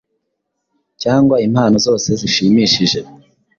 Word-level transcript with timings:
cyangwa 1.01 1.35
impano 1.47 1.75
zose 1.85 2.09
zishimishije, 2.19 2.99